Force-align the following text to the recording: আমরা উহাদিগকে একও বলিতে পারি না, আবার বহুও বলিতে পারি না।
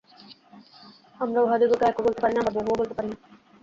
আমরা 1.19 1.39
উহাদিগকে 1.41 1.85
একও 1.87 2.01
বলিতে 2.03 2.21
পারি 2.21 2.33
না, 2.35 2.41
আবার 2.41 2.53
বহুও 2.57 2.79
বলিতে 2.79 2.95
পারি 2.97 3.09
না। 3.11 3.17